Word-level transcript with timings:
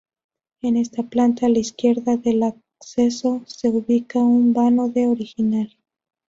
En 0.63 0.77
esta 0.77 1.03
planta, 1.03 1.45
a 1.45 1.49
la 1.49 1.59
izquierda 1.59 2.17
del 2.17 2.41
acceso 2.41 3.43
se 3.45 3.69
ubica 3.69 4.17
un 4.17 4.51
vano 4.51 4.91
no 4.95 5.11
original. 5.11 5.71